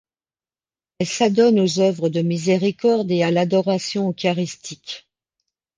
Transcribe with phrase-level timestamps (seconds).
[0.97, 5.07] Elles s'adonnent aux œuvres de miséricorde et à l'adoration eucharistique.